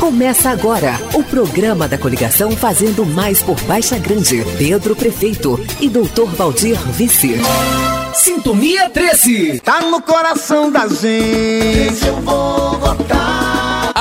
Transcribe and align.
Começa 0.00 0.48
agora 0.48 0.94
o 1.12 1.22
programa 1.22 1.86
da 1.86 1.98
coligação 1.98 2.52
Fazendo 2.52 3.04
Mais 3.04 3.42
por 3.42 3.60
Baixa 3.64 3.98
Grande. 3.98 4.42
Pedro 4.56 4.96
Prefeito 4.96 5.60
e 5.78 5.90
Doutor 5.90 6.26
Valdir 6.34 6.78
Vice. 6.92 7.36
Sintonia 8.14 8.88
13. 8.88 9.60
Tá 9.60 9.82
no 9.82 10.00
coração 10.00 10.72
da 10.72 10.88
gente. 10.88 12.06
Eu 12.06 12.16
vou 12.22 12.78
votar. 12.78 13.39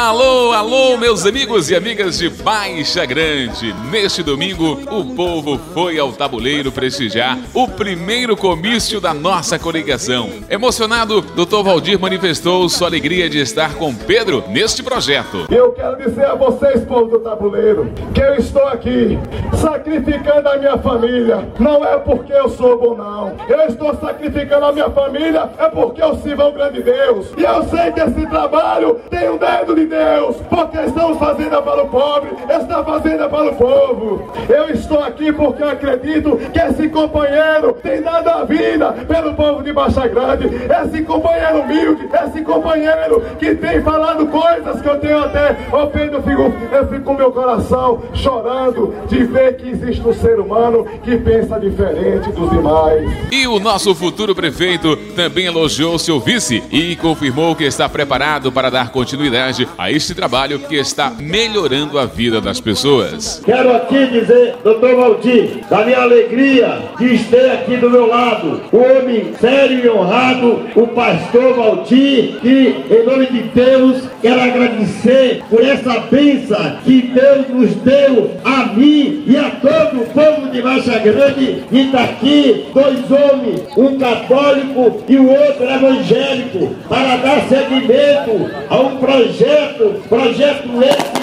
Alô, 0.01 0.53
alô, 0.53 0.97
meus 0.97 1.25
amigos 1.25 1.69
e 1.69 1.75
amigas 1.75 2.19
de 2.19 2.29
Baixa 2.29 3.05
Grande. 3.05 3.75
Neste 3.91 4.23
domingo, 4.23 4.79
o 4.89 5.13
povo 5.13 5.59
foi 5.73 5.99
ao 5.99 6.13
tabuleiro 6.13 6.71
prestigiar 6.71 7.37
o 7.53 7.67
primeiro 7.67 8.37
comício 8.37 9.01
da 9.01 9.13
nossa 9.13 9.59
coligação. 9.59 10.29
Emocionado, 10.49 11.19
Dr. 11.19 11.63
Valdir 11.65 11.99
manifestou 11.99 12.69
sua 12.69 12.87
alegria 12.87 13.29
de 13.29 13.39
estar 13.39 13.75
com 13.75 13.93
Pedro 13.93 14.41
neste 14.47 14.81
projeto. 14.81 15.45
Eu 15.51 15.73
quero 15.73 15.97
dizer 15.97 16.27
a 16.27 16.35
vocês, 16.35 16.85
povo 16.85 17.07
do 17.07 17.19
tabuleiro, 17.19 17.91
que 18.13 18.21
eu 18.21 18.35
estou 18.35 18.65
aqui 18.69 19.19
sacrificando 19.57 20.47
a 20.47 20.57
minha 20.57 20.77
família. 20.77 21.45
Não 21.59 21.83
é 21.83 21.97
porque 21.97 22.31
eu 22.31 22.47
sou 22.47 22.79
bom, 22.79 22.95
não. 22.95 23.35
Eu 23.49 23.67
estou 23.67 23.93
sacrificando 23.97 24.63
a 24.63 24.71
minha 24.71 24.89
família, 24.89 25.49
é 25.57 25.67
porque 25.67 26.01
eu 26.01 26.15
sirvo 26.21 26.43
ao 26.43 26.53
grande 26.53 26.81
Deus. 26.81 27.27
E 27.37 27.43
eu 27.43 27.65
sei 27.65 27.91
que 27.91 27.99
esse 27.99 28.25
trabalho 28.29 29.01
tem 29.09 29.29
um 29.29 29.37
dedo 29.37 29.75
de 29.75 29.88
Deus, 29.89 30.35
porque 30.49 30.77
estamos 30.77 31.17
fazendo 31.17 31.61
para 31.63 31.83
o 31.83 31.87
pobre, 31.87 32.29
está 32.47 32.83
fazendo 32.83 33.27
para 33.27 33.51
o 33.51 33.55
povo. 33.55 34.31
Eu 34.47 34.69
estou 34.69 34.99
aqui 34.99 35.33
porque 35.33 35.63
acredito 35.63 36.37
que 36.53 36.59
esse 36.59 36.87
companheiro 36.89 37.73
tem 37.81 38.01
dado 38.01 38.29
a 38.29 38.43
vida 38.45 38.91
pelo 39.07 39.33
povo 39.33 39.63
de 39.63 39.73
Baixa 39.73 40.07
Grande, 40.07 40.47
esse 40.47 41.01
companheiro 41.01 41.61
humilde, 41.61 42.07
esse 42.23 42.41
companheiro 42.43 43.23
que 43.39 43.55
tem 43.55 43.81
falado 43.81 44.27
coisas 44.27 44.79
que 44.79 44.87
eu 44.87 44.99
tenho 44.99 45.19
até, 45.19 45.57
Pedro, 45.91 46.17
eu 46.17 46.23
fico, 46.23 46.75
eu 46.75 46.87
fico 46.87 47.01
com 47.01 47.13
meu 47.15 47.31
coração 47.31 48.03
chorando 48.13 48.93
de 49.07 49.23
ver 49.23 49.57
que 49.57 49.69
existe 49.69 50.07
um 50.07 50.13
ser 50.13 50.39
humano 50.39 50.85
que 51.03 51.17
pensa 51.17 51.59
diferente 51.59 52.31
dos 52.31 52.49
demais. 52.51 53.09
E 53.31 53.47
o 53.47 53.59
nosso 53.59 53.95
futuro 53.95 54.35
prefeito 54.35 54.95
também 55.15 55.45
elogiou 55.45 55.97
seu 55.97 56.19
vice 56.19 56.63
e 56.71 56.95
confirmou 56.95 57.55
que 57.55 57.63
está 57.63 57.89
preparado 57.89 58.51
para 58.51 58.69
dar 58.69 58.91
continuidade 58.91 59.67
a 59.79 59.89
este 59.89 60.13
trabalho 60.13 60.59
que 60.59 60.75
está 60.75 61.09
melhorando 61.09 61.97
a 61.97 62.05
vida 62.05 62.41
das 62.41 62.59
pessoas. 62.59 63.41
Quero 63.45 63.73
aqui 63.73 64.07
dizer, 64.07 64.55
doutor 64.61 64.93
Valdir, 64.93 65.61
da 65.69 65.85
minha 65.85 66.01
alegria 66.01 66.81
de 66.99 67.17
ter 67.19 67.51
aqui 67.51 67.77
do 67.77 67.89
meu 67.89 68.05
lado 68.05 68.61
o 68.73 68.77
homem 68.77 69.33
sério 69.39 69.79
e 69.79 69.89
honrado, 69.89 70.65
o 70.75 70.85
pastor 70.87 71.53
Valdir, 71.53 72.41
que 72.41 72.75
em 72.91 73.05
nome 73.05 73.27
de 73.27 73.41
Deus 73.43 74.03
quero 74.21 74.41
agradecer 74.41 75.41
por 75.49 75.63
essa 75.63 75.97
bênção 76.11 76.77
que 76.83 77.01
Deus 77.01 77.47
nos 77.47 77.75
deu 77.75 78.31
a 78.43 78.65
mim 78.73 79.23
e 79.25 79.37
a 79.37 79.49
todo 79.49 80.01
o 80.01 80.05
povo 80.07 80.49
de 80.51 80.61
Baixa 80.61 80.99
Grande. 80.99 81.63
E 81.71 81.85
está 81.85 82.03
aqui 82.03 82.65
dois 82.73 82.99
homens, 83.09 83.61
um 83.77 83.97
católico 83.97 85.03
e 85.07 85.15
o 85.15 85.29
outro 85.29 85.63
evangélico, 85.63 86.75
para 86.89 87.15
dar 87.15 87.47
seguimento 87.47 88.51
a 88.69 88.77
um 88.77 88.97
projeto, 88.97 89.68
projeto 90.07 90.83
esse 90.83 91.19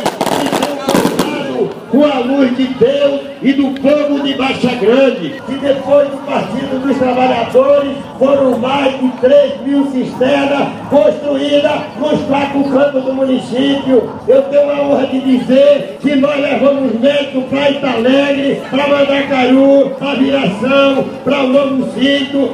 com 1.91 2.05
a 2.05 2.19
luz 2.19 2.57
de 2.57 2.65
Deus 2.65 3.21
e 3.43 3.53
do 3.53 3.69
povo 3.81 4.21
de 4.23 4.35
Baixa 4.35 4.75
Grande. 4.75 5.35
E 5.49 5.53
depois 5.55 6.09
do 6.09 6.19
Partido 6.27 6.87
dos 6.87 6.99
Trabalhadores 6.99 7.93
foram 8.19 8.59
mais 8.59 8.99
de 9.01 9.09
3 9.21 9.61
mil 9.63 9.87
cisternas 9.91 10.69
construídas 10.91 11.81
nos 11.99 12.21
quatro 12.23 12.65
cantos 12.65 13.05
do 13.05 13.15
município. 13.15 14.11
Eu 14.27 14.43
tenho 14.43 14.71
a 14.71 14.81
honra 14.81 15.07
de 15.07 15.21
dizer 15.21 15.99
que 16.01 16.17
nós 16.17 16.41
levamos 16.41 17.01
médicos 17.01 17.45
para 17.45 17.71
Italegre, 17.71 18.63
para 18.71 18.89
Mandacaru, 18.89 19.91
para 19.99 20.15
Viração, 20.15 21.05
para 21.25 21.45
o 21.45 21.49
Novo 21.49 21.93
Sítio, 21.93 22.51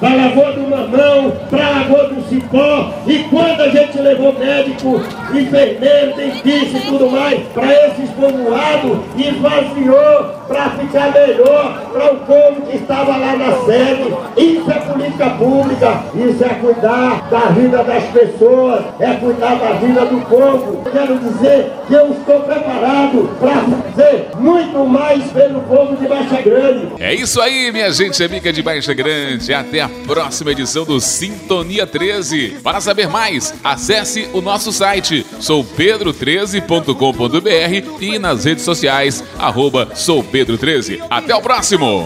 para 0.00 0.14
Lagoa 0.14 0.52
do 0.52 0.62
Mamão, 0.62 1.32
para 1.50 1.68
Lagoa 1.68 2.08
do 2.08 2.28
Cipó. 2.28 2.92
E 3.06 3.18
quando 3.30 3.60
a 3.60 3.68
gente 3.68 3.98
levou 3.98 4.32
médico, 4.32 5.00
enfermeiro, 5.34 6.14
dentista 6.16 6.78
e 6.78 6.80
tudo 6.82 7.10
mais 7.10 7.40
para 7.48 7.72
esses 7.86 8.10
povoados, 8.10 8.98
esvaziou 9.16 10.36
para 10.46 10.70
ficar 10.70 11.12
melhor 11.12 11.82
para 11.92 12.12
o 12.12 12.16
povo 12.20 12.62
que 12.62 12.76
estava 12.76 13.16
lá 13.16 13.36
na 13.36 13.52
sede. 13.64 14.14
Isso 14.36 14.70
é 14.70 14.78
política 14.80 15.30
pública, 15.30 16.04
isso 16.14 16.44
é 16.44 16.48
cuidar 16.54 17.28
da 17.30 17.40
vida 17.50 17.82
das 17.82 18.04
pessoas, 18.04 18.84
é 19.00 19.14
cuidar 19.14 19.56
da 19.56 19.72
vida 19.72 20.04
do 20.06 20.20
povo. 20.26 20.82
Quero 20.90 21.18
dizer 21.18 21.72
que 21.86 21.94
eu 21.94 22.12
estou 22.12 22.40
preparado 22.40 23.28
para 23.40 23.54
fazer 23.54 24.28
muito 24.38 24.84
mais 24.86 25.24
pelo 25.32 25.60
povo 25.62 25.96
de 25.96 26.06
Baixa 26.06 26.40
Grande. 26.42 26.88
É 27.00 27.14
isso 27.14 27.40
aí, 27.40 27.72
minha 27.72 27.90
gente 27.90 28.22
amiga 28.22 28.52
de 28.52 28.62
Baixa 28.62 28.94
Grande. 28.94 29.52
Até 29.52 29.80
a 29.80 29.88
próxima 30.06 30.52
edição 30.52 30.84
do 30.84 31.00
Sintonia 31.00 31.86
13. 31.86 32.58
Para 32.62 32.80
saber 32.80 33.08
mais, 33.08 33.54
acesse 33.64 34.28
o 34.32 34.40
nosso 34.40 34.72
site 35.16 35.24
soupedro13.com.br 35.40 38.02
e 38.02 38.18
nas 38.18 38.44
redes 38.44 38.64
sociais, 38.64 39.24
arroba 39.38 39.86
soupedro13. 39.94 41.00
Até 41.08 41.34
o 41.34 41.40
próximo! 41.40 42.04